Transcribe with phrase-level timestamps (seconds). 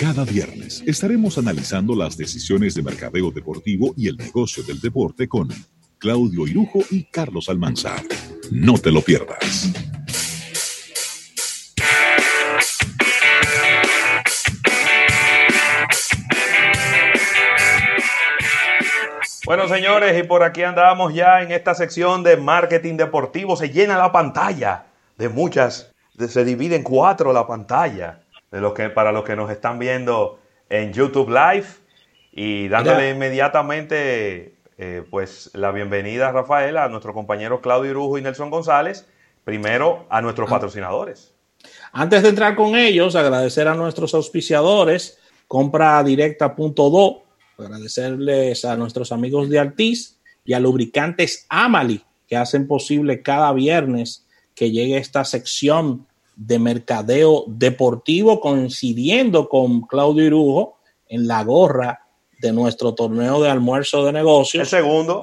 [0.00, 5.48] Cada viernes estaremos analizando las decisiones de mercadeo deportivo y el negocio del deporte con
[5.98, 8.00] Claudio Irujo y Carlos Almanzar.
[8.50, 9.70] No te lo pierdas.
[19.44, 23.54] Bueno, señores, y por aquí andamos ya en esta sección de marketing deportivo.
[23.54, 24.86] Se llena la pantalla
[25.18, 25.92] de muchas,
[26.26, 28.20] se divide en cuatro la pantalla
[28.50, 30.38] de los que, para los que nos están viendo
[30.68, 31.66] en YouTube Live.
[32.32, 38.50] Y dándole inmediatamente eh, pues la bienvenida, Rafael, a nuestro compañero Claudio Irujo y Nelson
[38.50, 39.06] González.
[39.44, 40.54] Primero a nuestros ah.
[40.54, 41.34] patrocinadores.
[41.92, 47.24] Antes de entrar con ellos, agradecer a nuestros auspiciadores, compradirecta.do
[47.64, 54.26] agradecerles a nuestros amigos de Artis y a Lubricantes Amali, que hacen posible cada viernes
[54.54, 56.06] que llegue esta sección
[56.40, 62.06] de mercadeo deportivo coincidiendo con Claudio Irujo en la gorra
[62.38, 64.62] de nuestro torneo de almuerzo de negocios.
[64.62, 65.20] El segundo.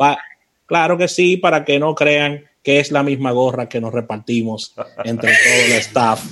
[0.68, 4.76] claro que sí, para que no crean que es la misma gorra que nos repartimos
[5.04, 6.24] entre todo el staff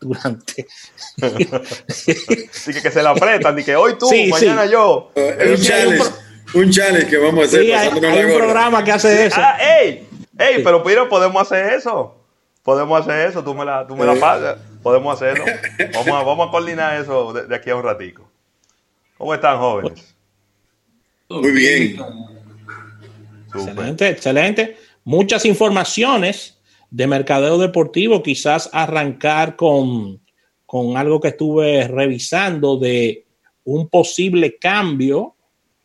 [0.00, 0.66] durante.
[1.88, 5.10] Así que, se la apretan, y que hoy tú, mañana yo.
[5.16, 6.04] un, challenge,
[6.54, 7.64] un challenge que vamos a hacer.
[7.64, 9.36] Sí, hay, un programa que hace eso.
[9.40, 10.06] Ah, ey,
[10.38, 12.21] ey, pero Piro, podemos hacer eso.
[12.62, 14.58] Podemos hacer eso, tú me la, tú me la pasas.
[14.82, 15.44] Podemos hacerlo.
[15.94, 18.30] Vamos a, vamos a coordinar eso de, aquí a un ratico.
[19.18, 20.14] ¿Cómo están, jóvenes?
[21.28, 21.96] Muy bien.
[23.54, 24.76] Excelente, excelente.
[25.04, 26.58] Muchas informaciones
[26.90, 30.20] de mercadeo deportivo, quizás arrancar con,
[30.66, 33.24] con algo que estuve revisando de
[33.64, 35.34] un posible cambio,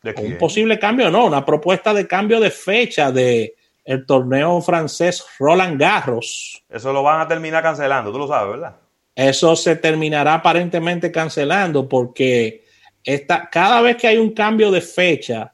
[0.04, 3.57] un posible cambio, no, una propuesta de cambio de fecha de
[3.88, 6.62] el torneo francés Roland Garros.
[6.70, 8.76] Eso lo van a terminar cancelando, tú lo sabes, ¿verdad?
[9.16, 12.66] Eso se terminará aparentemente cancelando porque
[13.02, 15.54] esta, cada vez que hay un cambio de fecha,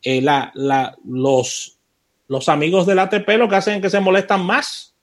[0.00, 0.52] eh, la,
[1.04, 1.76] los,
[2.28, 4.94] los amigos del ATP lo que hacen es que se molestan más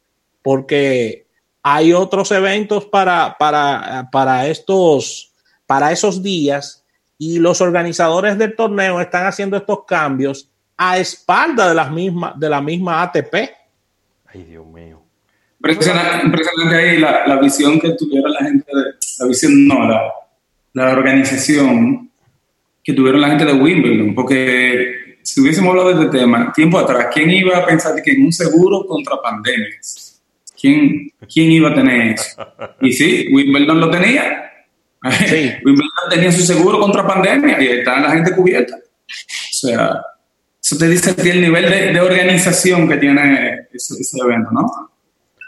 [0.41, 1.27] porque
[1.61, 5.33] hay otros eventos para, para, para, estos,
[5.67, 6.85] para esos días
[7.17, 10.48] y los organizadores del torneo están haciendo estos cambios
[10.81, 13.35] a espalda de, las mismas, de la misma ATP.
[14.27, 15.03] Ay, Dios mío.
[15.61, 18.83] Impresionante, ahí la, visión que tuviera la gente, de,
[19.19, 20.09] la visión, no, la,
[20.71, 22.09] la organización
[22.81, 27.07] que tuvieron la gente de Wimbledon, porque si hubiésemos hablado de este tema tiempo atrás,
[27.13, 30.23] ¿quién iba a pensar que en un seguro contra pandemias?
[30.59, 32.41] ¿Quién, ¿Quién iba a tener eso?
[32.79, 34.49] Y sí, Wimbledon lo tenía.
[35.27, 35.51] Sí.
[35.65, 38.77] Wimbledon tenía su seguro contra pandemia y está la gente cubierta.
[38.77, 40.01] O sea,
[40.69, 44.67] eso te dice el nivel de, organización que tiene ese, evento, ¿no?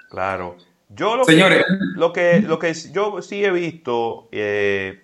[0.10, 0.58] Claro.
[0.90, 1.64] Yo lo Señores.
[1.64, 5.04] Que, lo que, lo que yo sí he visto, eh,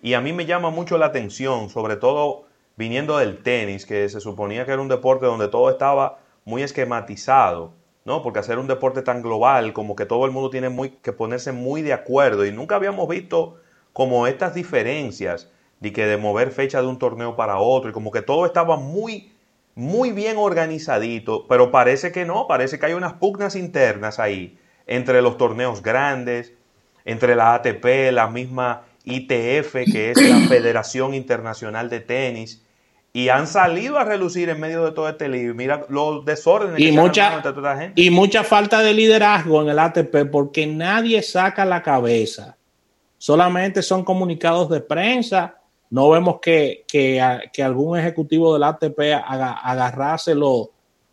[0.00, 4.20] y a mí me llama mucho la atención, sobre todo viniendo del tenis, que se
[4.20, 7.74] suponía que era un deporte donde todo estaba muy esquematizado.
[8.04, 8.22] ¿no?
[8.22, 11.50] Porque hacer un deporte tan global, como que todo el mundo tiene muy, que ponerse
[11.50, 13.60] muy de acuerdo y nunca habíamos visto
[13.92, 18.10] como estas diferencias de que de mover fecha de un torneo para otro y como
[18.10, 19.32] que todo estaba muy,
[19.78, 24.58] muy bien organizadito, pero parece que no, parece que hay unas pugnas internas ahí
[24.88, 26.52] entre los torneos grandes,
[27.04, 32.60] entre la ATP, la misma ITF, que es la Federación Internacional de Tenis,
[33.12, 35.54] y han salido a relucir en medio de todo este lío.
[35.54, 37.40] Mira los desórdenes y mucha
[37.94, 42.56] y mucha falta de liderazgo en el ATP porque nadie saca la cabeza.
[43.16, 45.57] Solamente son comunicados de prensa.
[45.90, 46.84] No vemos que,
[47.62, 50.34] algún ejecutivo del ATP agarrase eh,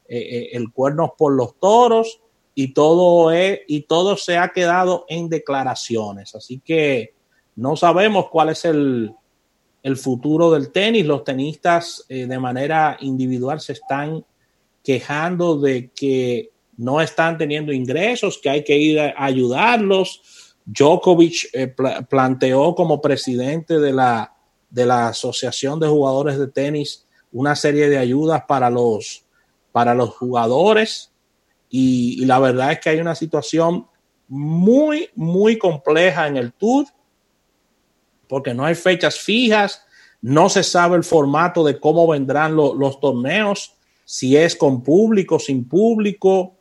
[0.08, 2.20] eh, el cuerno por los toros
[2.54, 6.36] y todo, es, y todo se ha quedado en declaraciones.
[6.36, 7.14] Así que
[7.56, 9.14] no sabemos cuál es el,
[9.82, 11.06] el futuro del tenis.
[11.06, 14.26] Los tenistas eh, de manera individual se están
[14.84, 20.22] quejando de que no están teniendo ingresos, que hay que ir a ayudarlos.
[20.66, 21.76] Djokovic
[22.10, 24.35] planteó como presidente de la,
[24.76, 29.24] de la Asociación de Jugadores de Tenis una serie de ayudas para los,
[29.72, 31.12] para los jugadores
[31.70, 33.88] y, la verdad es que hay una situación
[34.28, 36.86] muy, muy compleja en el tour
[38.28, 39.82] porque no hay fechas fijas,
[40.22, 43.74] no se sabe el formato de cómo vendrán los torneos,
[44.04, 46.56] si es con público, sin público.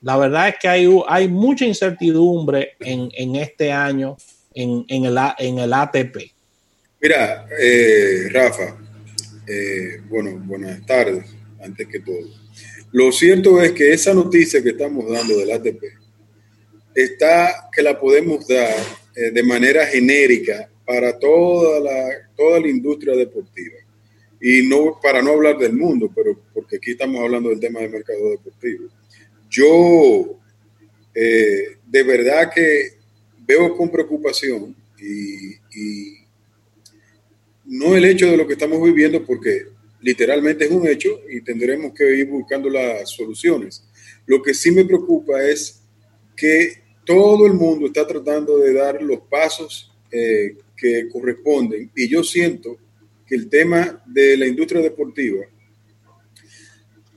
[0.00, 4.16] La verdad es que hay, hay mucha incertidumbre en, este año
[4.54, 6.32] en, el, en el ATP.
[7.02, 8.76] Mira, eh, Rafa,
[9.48, 11.24] eh, bueno, buenas tardes,
[11.60, 12.30] antes que todo.
[12.92, 15.82] Lo cierto es que esa noticia que estamos dando del ATP
[16.94, 18.72] está que la podemos dar
[19.16, 23.78] eh, de manera genérica para toda la, toda la industria deportiva.
[24.40, 27.90] Y no para no hablar del mundo, pero porque aquí estamos hablando del tema del
[27.90, 28.84] mercado deportivo.
[29.50, 30.38] Yo
[31.12, 32.92] de verdad que
[33.44, 36.21] veo con preocupación y
[37.72, 39.68] no el hecho de lo que estamos viviendo, porque
[40.02, 43.82] literalmente es un hecho y tendremos que ir buscando las soluciones.
[44.26, 45.80] Lo que sí me preocupa es
[46.36, 52.22] que todo el mundo está tratando de dar los pasos eh, que corresponden y yo
[52.22, 52.76] siento
[53.26, 55.46] que el tema de la industria deportiva,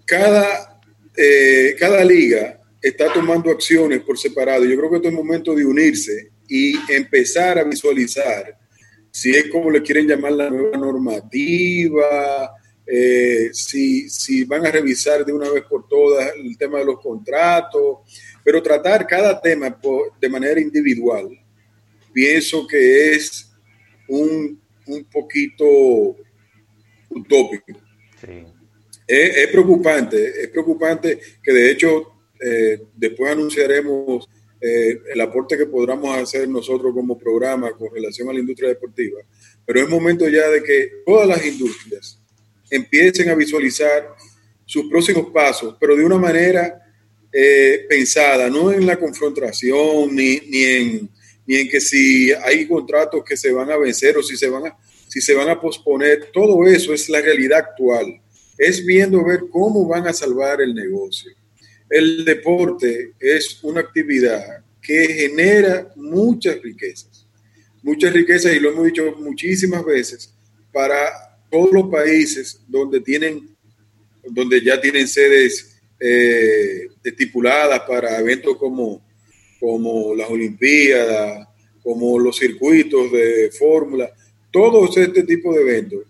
[0.06, 0.80] cada,
[1.18, 4.64] eh, cada liga está tomando acciones por separado.
[4.64, 8.58] Yo creo que esto es momento de unirse y empezar a visualizar
[9.16, 12.54] si es como le quieren llamar la nueva normativa,
[12.86, 17.00] eh, si, si, van a revisar de una vez por todas el tema de los
[17.00, 18.00] contratos,
[18.44, 19.80] pero tratar cada tema
[20.20, 21.30] de manera individual,
[22.12, 23.50] pienso que es
[24.10, 25.66] un, un poquito
[27.08, 27.72] utópico.
[29.08, 34.28] Es, preocupante, es preocupante que de hecho eh, después anunciaremos
[34.62, 39.22] eh, el aporte que podamos hacer nosotros como programa con relación a la industria deportiva,
[39.66, 42.20] pero es momento ya de que todas las industrias
[42.70, 44.16] empiecen a visualizar
[44.66, 46.82] sus próximos pasos, pero de una manera
[47.32, 51.10] eh, pensada, no en la confrontación, ni, ni, en,
[51.46, 54.68] ni en que si hay contratos que se van a vencer o si se van
[54.68, 58.22] a, si se van a posponer, todo eso es la realidad actual.
[58.58, 61.32] Es viendo ver cómo van a salvar el negocio.
[61.90, 67.28] El deporte es una actividad que genera muchas riquezas,
[67.82, 70.34] muchas riquezas, y lo hemos dicho muchísimas veces,
[70.72, 70.96] para
[71.50, 73.56] todos los países donde tienen,
[74.24, 79.02] donde ya tienen sedes eh, estipuladas para eventos como,
[79.60, 81.48] como las Olimpiadas,
[81.82, 84.12] como los circuitos de fórmula,
[84.52, 86.02] todos este tipo de eventos,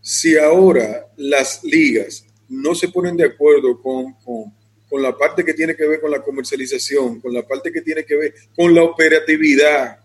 [0.00, 4.52] si ahora las ligas no se ponen de acuerdo con, con,
[4.94, 8.04] con, la parte que tiene que ver con la comercialización, con la parte que tiene
[8.04, 9.98] que ver con la operatividad,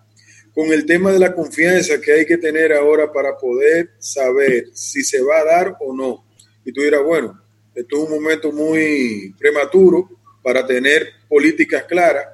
[0.52, 5.04] con el tema de la confianza que hay que tener ahora para poder saber si
[5.04, 6.26] se va a dar o no.
[6.66, 7.40] Y tú dirás, bueno,
[7.76, 10.10] esto es un momento muy prematuro
[10.42, 12.26] para tener políticas claras,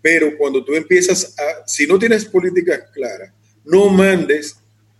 [0.00, 3.32] pero cuando tú empiezas a, si no tienes políticas claras,
[3.64, 4.56] no mandes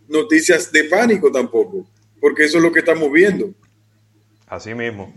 [0.08, 1.88] noticias de pánico tampoco,
[2.20, 3.54] porque eso es lo que estamos viendo.
[4.48, 5.14] Así mismo.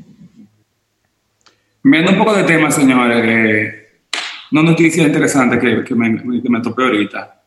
[1.92, 4.02] Viendo un poco de tema, señores, eh,
[4.52, 7.42] una noticia interesante que, que, me, que me topé ahorita.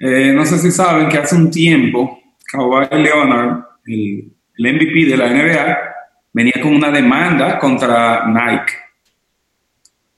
[0.00, 2.18] Eh, no sé si saben que hace un tiempo
[2.50, 5.78] Kawhi Leonard, el, MVP de la NBA,
[6.32, 8.72] venía con una demanda contra Nike.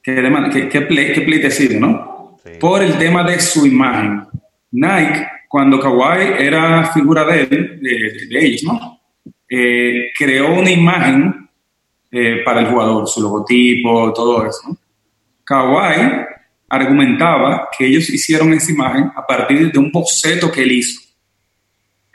[0.00, 2.38] ¿Qué, demanda, qué, qué, play, no?
[2.60, 4.28] Por el tema de su imagen.
[4.70, 9.00] Nike, cuando Kawhi era figura de, él, de, ellos, ¿no?
[9.48, 11.45] Eh, creó una imagen
[12.18, 14.74] eh, para el jugador, su logotipo, todo eso.
[15.44, 16.24] Kawhi
[16.66, 20.98] argumentaba que ellos hicieron esa imagen a partir de un boceto que él hizo.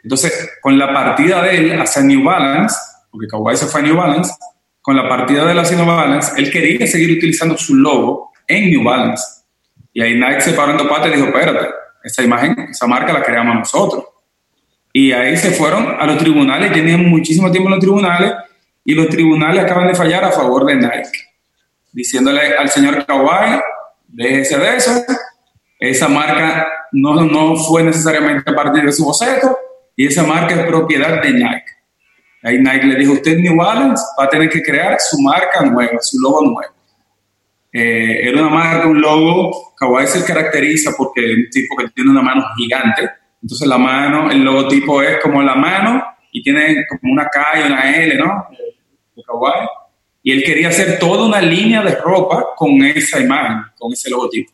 [0.03, 2.75] Entonces, con la partida de él hacia New Balance,
[3.12, 4.33] porque Kawhi se fue a New Balance,
[4.81, 8.83] con la partida de la New Balance, él quería seguir utilizando su logo en New
[8.83, 9.24] Balance.
[9.94, 11.68] Y ahí Nike se paró en y dijo, espérate,
[12.03, 14.06] esa imagen, esa marca la creamos nosotros.
[14.92, 18.34] Y ahí se fueron a los tribunales, tenían muchísimo tiempo en los tribunales,
[18.83, 21.11] y los tribunales acaban de fallar a favor de Nike,
[21.91, 23.59] diciéndole al señor Kawhi,
[24.07, 24.91] déjese de eso.
[25.79, 29.57] Esa marca no, no fue necesariamente a partir de su boceto
[29.95, 31.65] y esa marca es propiedad de Nike.
[32.43, 36.00] Ahí Nike le dijo, usted New Balance va a tener que crear su marca nueva,
[36.01, 36.73] su logo nuevo.
[37.73, 42.11] Eh, era una marca, un logo, Kawhi se caracteriza porque es un tipo que tiene
[42.11, 43.09] una mano gigante,
[43.41, 47.71] entonces la mano, el logotipo es como la mano y tiene como una K y
[47.71, 48.47] una L, ¿no?
[49.15, 49.67] De Kawhi
[50.23, 54.51] y él quería hacer toda una línea de ropa con esa imagen, con ese logotipo.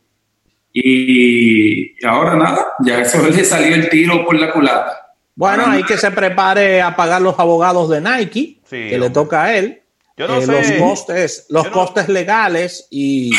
[0.71, 5.15] Y, ahora nada, ya eso le salió el tiro por la culata.
[5.35, 9.55] Bueno, hay que se prepare a pagar los abogados de Nike, que le toca a
[9.55, 9.81] él.
[10.15, 10.79] Yo no eh, sé.
[10.79, 13.31] Los costes, los costes legales y,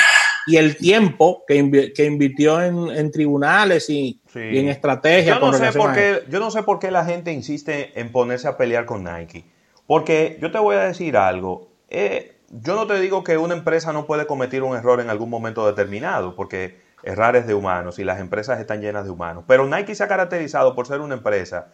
[0.48, 5.38] y, el tiempo que, que invirtió en, en tribunales y, y, en estrategia.
[5.38, 8.48] Yo no, sé por qué, yo no sé por qué la gente insiste en ponerse
[8.48, 9.44] a pelear con Nike.
[9.86, 11.68] Porque yo te voy a decir algo.
[11.88, 15.30] Eh, yo no te digo que una empresa no puede cometer un error en algún
[15.30, 19.44] momento determinado, porque errar es de humanos y las empresas están llenas de humanos.
[19.46, 21.68] Pero Nike se ha caracterizado por ser una empresa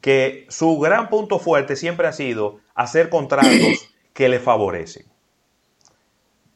[0.00, 3.50] que su gran punto fuerte siempre ha sido hacer contratos
[4.12, 5.06] que le favorecen.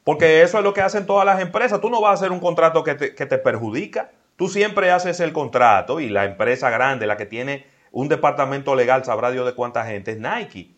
[0.05, 1.81] Porque eso es lo que hacen todas las empresas.
[1.81, 4.11] Tú no vas a hacer un contrato que te, que te perjudica.
[4.37, 9.05] tú siempre haces el contrato y la empresa grande, la que tiene un departamento legal,
[9.05, 10.75] sabrá Dios de cuánta gente, es Nike.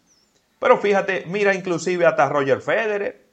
[0.58, 3.24] Pero fíjate, mira inclusive hasta Roger Federer.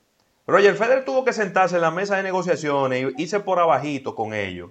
[0.47, 4.33] Roger Federer tuvo que sentarse en la mesa de negociaciones y irse por abajito con
[4.33, 4.69] ellos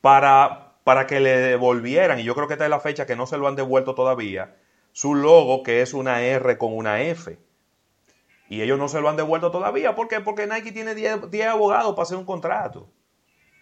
[0.00, 3.26] para, para que le devolvieran, y yo creo que esta es la fecha que no
[3.26, 4.56] se lo han devuelto todavía,
[4.92, 7.38] su logo que es una R con una F.
[8.48, 9.94] Y ellos no se lo han devuelto todavía.
[9.94, 10.20] ¿Por qué?
[10.20, 12.88] Porque Nike tiene 10, abogados para hacer un contrato.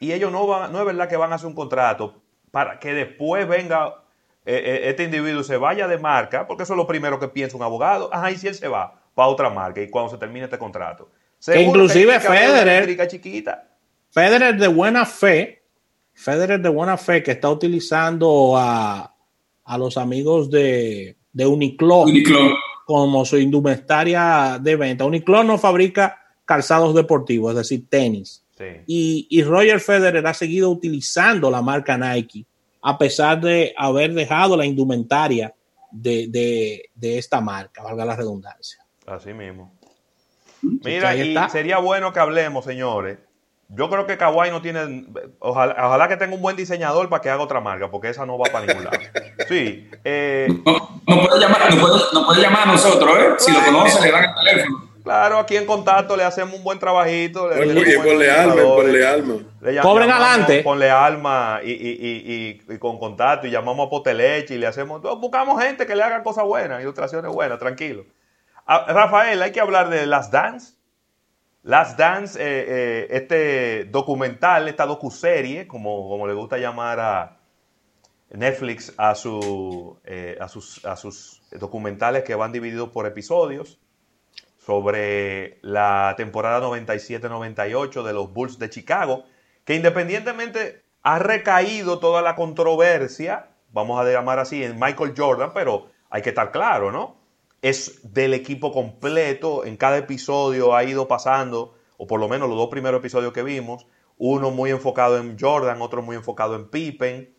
[0.00, 2.93] Y ellos no van, no es verdad que van a hacer un contrato para que
[2.93, 4.05] después venga
[4.45, 7.57] eh, eh, este individuo se vaya de marca, porque eso es lo primero que piensa
[7.57, 8.11] un abogado.
[8.12, 11.09] Ajá, y si él se va para otra marca y cuando se termine este contrato.
[11.45, 13.69] Que inclusive Federer, chiquita.
[14.11, 15.62] Federer de buena fe,
[16.12, 19.14] Federer de buena fe que está utilizando a,
[19.64, 22.05] a los amigos de, de Uniqlo,
[22.85, 25.05] como su indumentaria de venta.
[25.05, 28.43] Uniqlo no fabrica calzados deportivos, es decir, tenis.
[28.87, 32.47] Y, y Roger Federer ha seguido utilizando la marca Nike
[32.87, 35.55] a pesar de haber dejado la indumentaria
[35.91, 38.85] de, esta marca, valga la redundancia.
[39.07, 39.73] Así mismo.
[40.61, 43.19] Mira, y sería bueno que hablemos, señores.
[43.75, 45.07] Yo creo que Kawhi no tiene.
[45.40, 48.50] Ojalá, que tenga un buen diseñador para que haga otra marca, porque esa no va
[48.50, 48.99] para ningún lado.
[49.49, 49.90] Sí.
[50.04, 51.75] Eh, no, puede llamar,
[52.12, 53.35] no, puede, llamar a nosotros, ¿eh?
[53.38, 54.95] Si lo conoce, le dan el teléfono.
[55.04, 57.50] Claro, aquí en contacto le hacemos un buen trabajito.
[57.50, 59.35] Le, ponle alma, ponle alma.
[59.83, 60.62] Cobren adelante.
[60.62, 65.02] Ponle alma y, y, y, con contacto y llamamos a Poteleche y le hacemos.
[65.21, 68.07] Buscamos gente que le haga cosas buenas, ilustraciones buenas, tranquilo.
[68.66, 70.73] Ah, Rafael, hay que hablar de Las Dance.
[71.64, 77.38] Las Dance, eh, eh, este documental, esta docuserie, como, como le gusta llamar a
[78.28, 78.94] Netflix eh,
[80.38, 83.80] a, sus, a sus documentales que van divididos por episodios
[84.59, 89.25] sobre la temporada 97-98 de los Bulls de Chicago,
[89.64, 95.90] que independientemente ha recaído toda la controversia, vamos a llamar así, en Michael Jordan, pero
[96.11, 97.24] hay que estar claro, ¿no?
[97.64, 102.59] Es del equipo completo, en cada episodio ha ido pasando, o por lo menos los
[102.59, 103.87] dos primeros episodios que vimos,
[104.18, 107.35] uno muy enfocado en Jordan, otro muy enfocado en Pippen,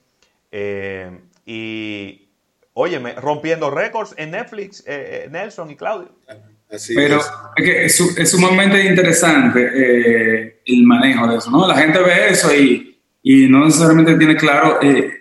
[0.52, 2.28] eh, y,
[2.74, 6.10] óyeme, rompiendo récords en Netflix, eh, eh, Nelson y Claudio.
[6.96, 7.32] Pero es.
[7.56, 11.68] que es, sumamente interesante eh, el manejo de eso, ¿no?
[11.68, 15.14] La gente ve eso y, y no necesariamente tiene claro eh,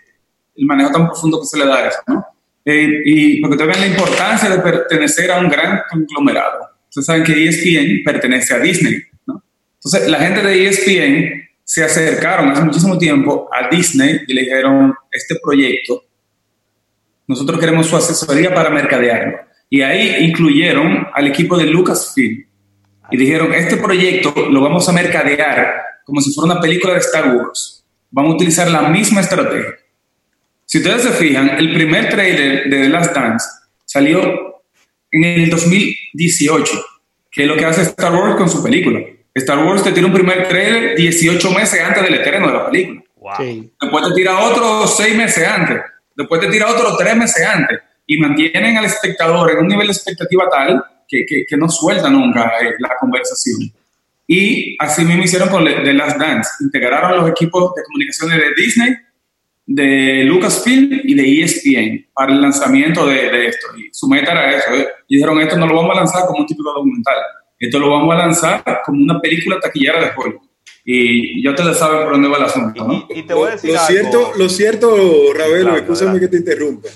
[0.56, 2.24] el manejo tan profundo que se le da a eso, ¿no?
[2.64, 6.68] Eh, y porque te ven la importancia de pertenecer a un gran conglomerado.
[6.88, 9.42] Ustedes saben que ESPN pertenece a Disney, ¿no?
[9.74, 14.94] Entonces, la gente de ESPN se acercaron hace muchísimo tiempo a Disney y le dijeron,
[15.10, 16.04] este proyecto,
[17.26, 19.38] nosotros queremos su asesoría para mercadearlo.
[19.68, 22.44] Y ahí incluyeron al equipo de Lucasfilm.
[23.10, 27.34] Y dijeron, este proyecto lo vamos a mercadear como si fuera una película de Star
[27.34, 27.84] Wars.
[28.10, 29.74] Vamos a utilizar la misma estrategia.
[30.74, 33.46] Si ustedes se fijan, el primer trailer de The Last Dance
[33.84, 34.64] salió
[35.12, 36.84] en el 2018,
[37.30, 38.98] que es lo que hace Star Wars con su película.
[39.32, 43.04] Star Wars te tira un primer trailer 18 meses antes del estreno de la película.
[43.38, 45.80] Después te tira otro 6 meses antes.
[46.16, 49.92] Después te tira otro 3 meses antes y mantienen al espectador en un nivel de
[49.92, 53.60] expectativa tal que, que, no suelta nunca eh, la conversación.
[54.26, 56.50] Y así mismo hicieron con The Last Dance.
[56.58, 58.96] Integraron los equipos de comunicaciones de Disney,
[59.66, 63.68] de Lucasfilm y de ESPN para el lanzamiento de, esto.
[63.76, 64.74] Y su meta era eso.
[64.74, 64.88] ¿eh?
[65.08, 67.16] Y dijeron, esto no lo vamos a lanzar como un típico documental.
[67.58, 70.48] Esto lo vamos a lanzar como una película taquillera de Hollywood.
[70.84, 73.06] Y ya ustedes saben por dónde va el asunto, ¿no?
[73.08, 76.88] Y, te voy a decir lo, cierto, lo cierto, Ravelo, escúchame que te interrumpa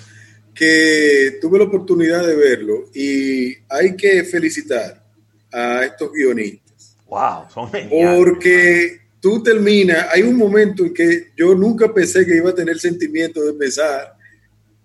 [0.58, 5.04] que tuve la oportunidad de verlo y hay que felicitar
[5.52, 6.96] a estos guionistas.
[7.06, 8.18] Wow, son geniales.
[8.18, 12.78] Porque tú terminas, hay un momento en que yo nunca pensé que iba a tener
[12.78, 14.18] sentimiento de pensar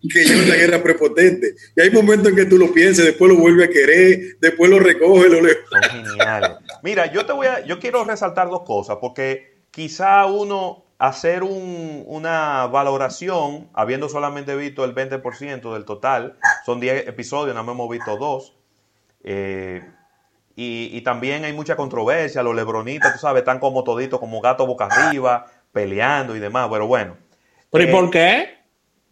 [0.10, 1.56] que Jordan era prepotente.
[1.76, 4.80] Y hay momentos en que tú lo piensas, después lo vuelve a querer, después lo
[4.80, 5.40] recoge, lo
[5.90, 6.52] geniales.
[6.84, 12.68] Mira, yo te voy a, yo quiero resaltar dos cosas, porque quizá uno hacer una
[12.68, 18.54] valoración, habiendo solamente visto el 20% del total, son 10 episodios, no hemos visto dos.
[19.24, 19.84] Eh,
[20.56, 24.86] y, también hay mucha controversia, los lebronitas, tú sabes, están como toditos, como gato boca
[24.86, 27.18] arriba, peleando y demás, pero bueno.
[27.72, 28.58] ¿Pero y por eh, qué?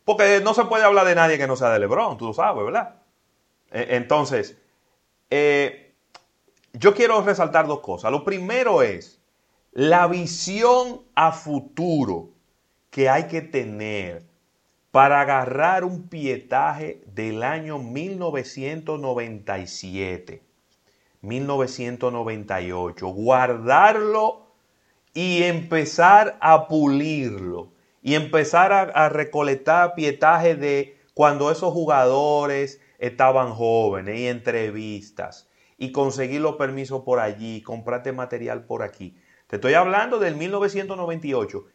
[0.06, 2.64] Porque no se puede hablar de nadie que no sea de Lebron, tú lo sabes,
[2.64, 2.96] ¿verdad?
[3.72, 4.56] E, entonces,
[5.32, 5.96] eh,
[6.74, 8.12] yo quiero resaltar dos cosas.
[8.12, 9.20] Lo primero es,
[9.72, 12.30] la visión a futuro
[12.92, 14.24] que hay que tener
[14.92, 20.44] para agarrar un pietaje del año 1997,
[21.22, 24.48] 1998, guardarlo
[25.14, 27.70] y empezar a pulirlo
[28.02, 35.48] y empezar a, recolectar pietaje de cuando esos jugadores estaban jóvenes y entrevistas
[35.78, 39.16] y conseguir los permisos por allí, comprarte material por aquí.
[39.48, 41.66] Te estoy hablando del 1998.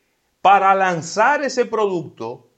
[0.40, 2.48] Para lanzar ese producto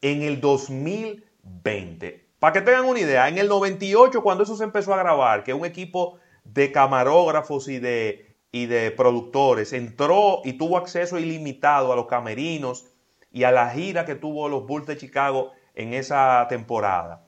[0.00, 2.24] en el 2020.
[2.38, 5.54] Para que tengan una idea, en el 98, cuando eso se empezó a grabar, que
[5.54, 11.96] un equipo de camarógrafos y de, y de productores entró y tuvo acceso ilimitado a
[11.96, 12.86] los camerinos
[13.32, 17.24] y a la gira que tuvo los Bulls de Chicago en esa temporada.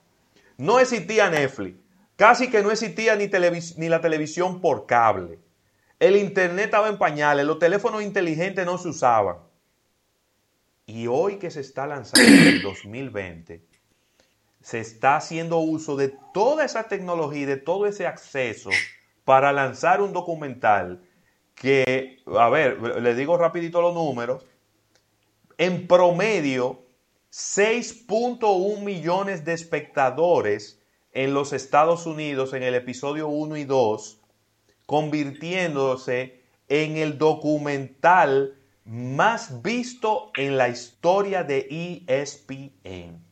[0.59, 1.78] No existía Netflix,
[2.16, 3.28] casi que no existía ni,
[3.76, 5.38] ni la televisión por cable.
[5.99, 9.38] El internet estaba en pañales, los teléfonos inteligentes no se usaban.
[10.87, 13.64] Y hoy que se está lanzando el 2020,
[14.61, 18.71] se está haciendo uso de toda esa tecnología y de todo ese acceso
[19.25, 21.02] para lanzar un documental
[21.54, 24.45] que, a ver, le digo rapidito los números,
[25.57, 26.83] en promedio
[27.31, 30.81] 6.1 millones de espectadores
[31.12, 34.21] en los Estados Unidos en el episodio 1 y 2,
[34.87, 43.25] convirtiéndose en el documental más visto en la historia de ESPN.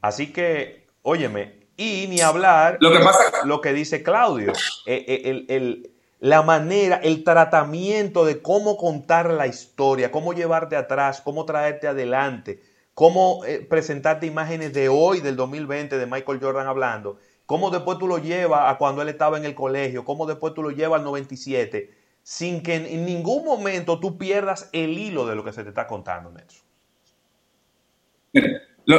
[0.00, 3.44] Así que, óyeme, y ni hablar lo que, pasa...
[3.44, 4.52] lo que dice Claudio,
[4.86, 11.20] eh, eh, el, la manera, el tratamiento de cómo contar la historia, cómo llevarte atrás,
[11.20, 12.62] cómo traerte adelante,
[12.94, 18.06] cómo eh, presentarte imágenes de hoy, del 2020, de Michael Jordan hablando, cómo después tú
[18.06, 21.04] lo llevas a cuando él estaba en el colegio, cómo después tú lo llevas al
[21.04, 25.70] 97, sin que en ningún momento tú pierdas el hilo de lo que se te
[25.70, 26.71] está contando, Nelson.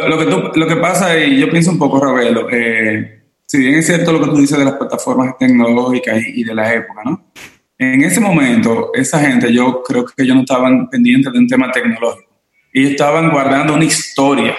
[0.07, 3.85] Lo, que, lo que pasa, y yo pienso un poco, Ravelo, eh, si bien es
[3.85, 7.31] cierto lo que tú dices de las plataformas tecnológicas y, de la época, ¿no?
[7.77, 11.71] En ese momento, esa gente, yo creo que ellos no estaban pendientes de un tema
[11.71, 12.31] tecnológico.
[12.71, 14.55] Ellos estaban guardando una historia.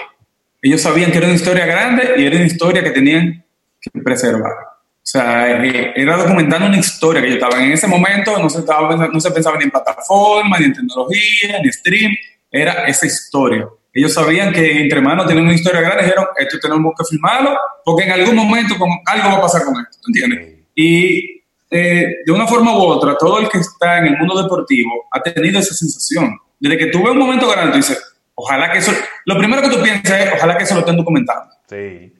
[0.61, 3.43] Ellos sabían que era una historia grande y era una historia que tenían
[3.81, 4.53] que preservar.
[4.53, 8.59] O sea, eh, era documentando una historia que ellos estaban en ese momento, no se,
[8.59, 12.11] estaba, no se pensaba ni en plataforma, ni en tecnología, ni en stream,
[12.49, 13.67] era esa historia.
[13.97, 18.03] Ellos sabían que entre manos tenían una historia grande, dijeron, esto tenemos que filmarlo, porque
[18.03, 20.65] en algún momento algo va a pasar con esto, ¿entiendes?
[20.75, 25.05] Y eh, de una forma u otra, todo el que está en el mundo deportivo
[25.11, 26.37] ha tenido esa sensación.
[26.59, 28.91] Desde que tuve un momento grande, tú dices, ojalá que eso,
[29.27, 31.53] lo primero que tú piensas es, ojalá que se lo estén documentando.
[31.69, 32.13] Sí.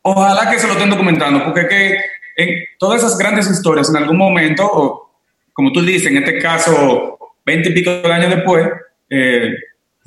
[0.00, 2.00] Ojalá que se lo estén documentando, porque que
[2.38, 5.12] en todas esas grandes historias, en algún momento, o,
[5.52, 8.66] como tú dices, en este caso, veinte y pico de años después,
[9.10, 9.50] eh,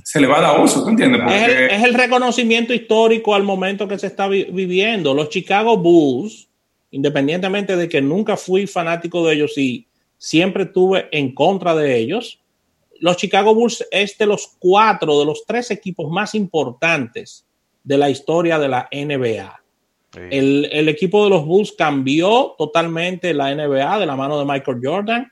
[0.04, 1.22] se le va a dar uso, ¿tú entiendes?
[1.30, 5.14] Es, el, reconocimiento histórico al momento que se está viviendo.
[5.14, 6.50] Los Chicago Bulls,
[6.92, 9.88] independientemente de que nunca fui fanático de ellos y
[10.18, 12.40] siempre estuve en contra de ellos,
[13.00, 17.46] los Chicago Bulls es de los cuatro, de los tres equipos más importantes
[17.84, 19.60] de la historia de la NBA.
[20.30, 24.80] El, el, equipo de los Bulls cambió totalmente la NBA de la mano de Michael
[24.84, 25.32] Jordan.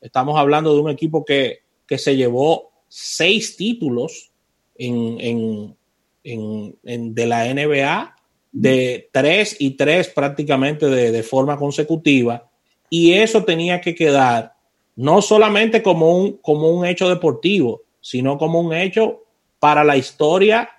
[0.00, 4.32] Estamos hablando de un equipo que, que se llevó seis títulos
[4.76, 5.76] en,
[6.24, 8.16] de la NBA,
[8.52, 12.48] de tres y tres prácticamente de, forma consecutiva,
[12.90, 14.54] y eso tenía que quedar
[14.96, 19.24] no solamente como un, como un hecho deportivo, sino como un hecho
[19.60, 20.70] para la historia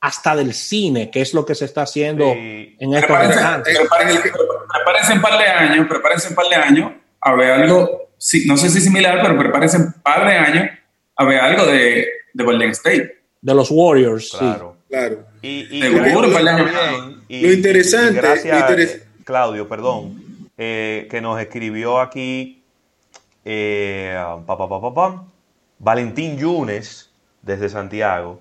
[0.00, 3.78] hasta del cine, que es lo que se está haciendo en estos instantes.
[3.78, 8.10] Prepárense un par de años, prepárense un par de años a ver algo,
[8.46, 10.77] no sé si similar, pero prepárense un par de años
[11.18, 13.18] había algo de, de Golden State.
[13.42, 14.76] De los Warriors, claro.
[14.76, 14.84] Sí.
[14.88, 15.26] Claro.
[15.42, 15.80] Y,
[17.42, 22.62] lo interesante, gracias, Claudio, perdón, eh, que nos escribió aquí
[23.44, 24.18] eh,
[25.78, 27.10] Valentín Yunes
[27.42, 28.40] desde Santiago.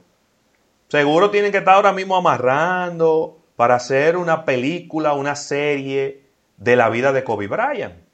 [0.87, 6.21] Seguro tienen que estar ahora mismo amarrando para hacer una película, una serie
[6.55, 8.06] de la vida de Kobe Bryant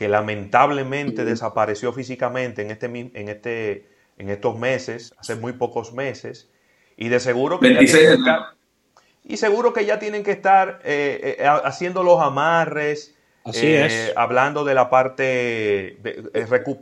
[0.00, 3.86] que lamentablemente desapareció físicamente en, este, en, este,
[4.16, 6.48] en estos meses, hace muy pocos meses,
[6.96, 7.86] y de seguro que...
[7.86, 8.54] ya
[9.22, 14.12] y seguro que ya tienen que estar eh, eh, haciendo los amarres, Así eh, es.
[14.16, 15.98] hablando de la parte,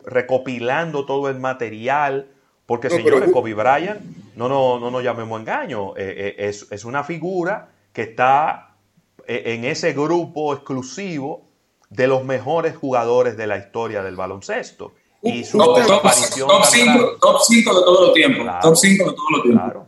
[0.06, 2.28] recopilando todo el material,
[2.66, 4.00] porque señores, Kobe Bryant,
[4.36, 8.76] no, no, no nos llamemos engaño, es, es, una figura que está
[9.26, 11.47] en ese grupo exclusivo
[11.90, 14.94] de los mejores jugadores de la historia del baloncesto.
[15.22, 16.46] Y su top 5
[17.20, 18.46] top de todos los tiempos.
[18.62, 19.86] top 5 de todos los tiempos.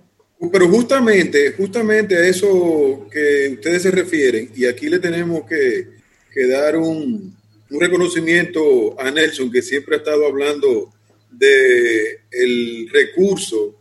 [0.51, 5.91] Pero justamente, justamente a eso que ustedes se refieren, y aquí le tenemos que,
[6.33, 7.37] que dar un,
[7.71, 10.93] un reconocimiento a Nelson, que siempre ha estado hablando
[11.31, 13.77] de el recurso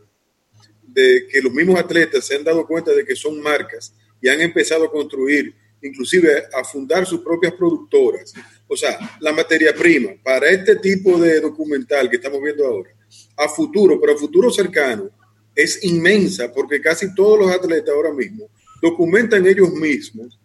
[0.84, 4.42] de que los mismos atletas se han dado cuenta de que son marcas y han
[4.42, 8.34] empezado a construir, inclusive a fundar sus propias productoras.
[8.68, 12.92] O sea, la materia prima para este tipo de documental que estamos viendo ahora,
[13.38, 15.10] a futuro, pero a futuro cercano,
[15.56, 18.50] es inmensa porque casi todos los atletas ahora mismo
[18.82, 20.39] documentan ellos mismos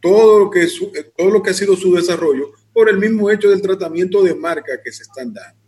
[0.00, 0.66] todo lo que,
[1.16, 4.80] todo lo que ha sido su desarrollo por el mismo hecho del tratamiento de marca
[4.82, 5.60] que se están dando.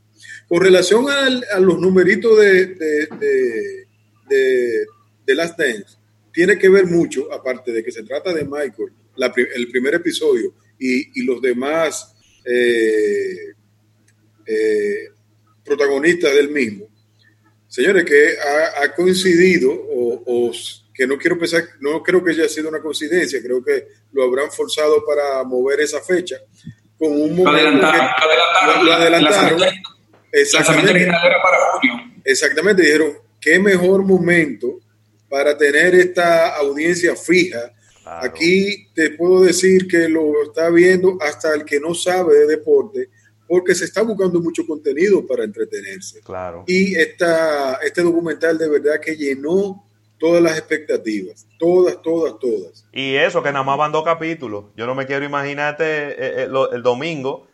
[0.48, 3.08] Con relación a los numeritos de, de,
[4.28, 4.86] de,
[5.26, 5.98] de, Last Dance,
[6.32, 11.20] tiene que ver mucho, aparte de que se trata de Michael, el primer episodio y,
[11.20, 13.54] y los demás eh,
[14.46, 15.08] eh,
[15.64, 16.88] protagonistas del mismo,
[17.68, 18.36] señores, que
[18.80, 20.52] ha, coincidido o,
[20.94, 24.50] que no quiero pensar, no creo que haya sido una coincidencia, creo que lo habrán
[24.50, 26.36] forzado para mover esa fecha
[27.02, 27.82] con un momento
[28.84, 29.60] lo adelantaron,
[30.30, 31.10] Exactamente.
[32.24, 34.78] Exactamente, dijeron, qué mejor momento
[35.28, 37.72] para tener esta audiencia fija.
[38.04, 43.10] Aquí te puedo decir que lo está viendo hasta el que no sabe de deporte,
[43.46, 46.20] porque se está buscando mucho contenido para entretenerse.
[46.20, 46.64] Claro.
[46.66, 49.84] Y esta, este documental de verdad que llenó
[50.18, 52.86] todas las expectativas, todas, todas, todas.
[52.92, 54.66] Y eso, que nada más van dos capítulos.
[54.76, 57.48] Yo no me quiero imaginarte eh, eh, el domingo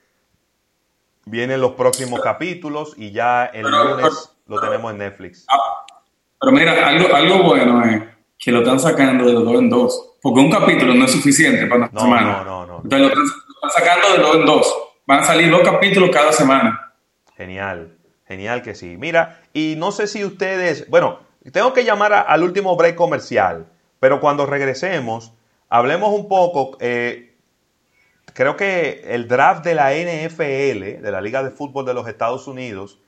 [1.31, 5.45] Vienen los próximos capítulos y ya el lunes lo tenemos en Netflix.
[5.51, 5.85] Ah,
[6.41, 8.03] pero mira, algo, algo bueno es
[8.39, 10.08] que lo están sacando de dos en dos.
[10.21, 12.43] Porque un capítulo no es suficiente para una no, semana.
[12.43, 12.81] No, no, no.
[12.83, 14.79] Entonces lo están, sacando de dos en dos.
[15.07, 16.93] Van a salir dos capítulos cada semana.
[17.37, 18.97] Genial, genial que sí.
[18.99, 21.21] Mira, y no sé si ustedes, bueno,
[21.53, 23.67] tengo que llamar al último break comercial,
[24.01, 25.33] pero cuando regresemos,
[25.69, 26.77] hablemos un poco.
[26.81, 27.37] Eh,
[28.35, 32.47] creo que el draft de la NFL, de la Liga de Fútbol de los Estados
[32.49, 33.01] Unidos,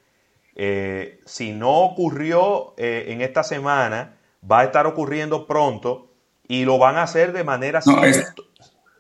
[0.55, 4.17] eh, si no ocurrió eh, en esta semana,
[4.49, 6.10] va a estar ocurriendo pronto
[6.51, 7.81] y lo van a hacer de manera...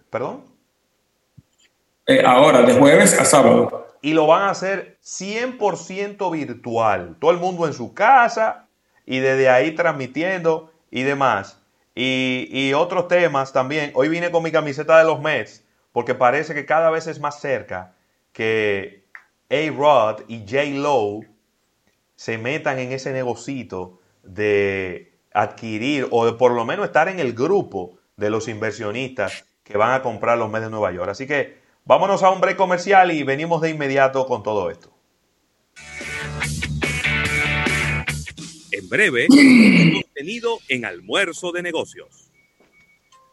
[0.08, 0.44] ¿Perdón?
[2.06, 3.88] Eh, ahora, de jueves a sábado.
[4.02, 7.16] Y lo van a hacer 100% virtual.
[7.18, 8.68] Todo el mundo en su casa
[9.04, 11.60] y desde ahí transmitiendo y demás.
[11.92, 13.90] Y, y otros temas también.
[13.94, 17.40] Hoy vine con mi camiseta de los Mets porque parece que cada vez es más
[17.40, 17.96] cerca
[18.32, 19.06] que
[19.50, 21.22] A-Rod y J-Lo
[22.14, 27.98] se metan en ese negocito de adquirir o por lo menos estar en el grupo
[28.16, 31.10] de los inversionistas que van a comprar los Mets de Nueva York.
[31.10, 34.92] Así que vámonos a un break comercial y venimos de inmediato con todo esto.
[38.72, 39.26] En breve,
[40.02, 42.30] contenido en almuerzo de negocios.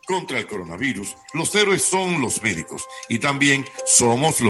[0.06, 4.46] Contra el coronavirus, los héroes son los médicos y también somos los